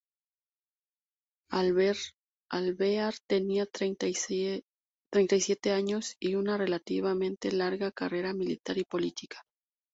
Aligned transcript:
Alvear 1.51 3.13
tenía 3.29 3.67
treinta 3.67 4.07
y 4.07 4.15
siete 4.15 5.71
años 5.73 6.15
y 6.19 6.33
una 6.33 6.57
relativamente 6.57 7.51
larga 7.51 7.91
carrera 7.91 8.33
militar 8.33 8.79
y 8.79 8.83
política. 8.85 9.43